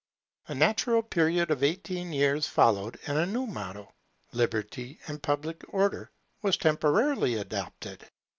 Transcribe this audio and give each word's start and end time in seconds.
A 0.47 0.55
neutral 0.55 1.03
period 1.03 1.51
of 1.51 1.61
eighteen 1.61 2.11
years 2.11 2.47
followed, 2.47 2.97
and 3.05 3.19
a 3.19 3.25
new 3.27 3.45
motto, 3.45 3.93
Liberty 4.31 4.97
and 5.05 5.21
Public 5.21 5.63
Order, 5.67 6.09
was 6.41 6.57
temporarily 6.57 7.35
adopted. 7.35 8.09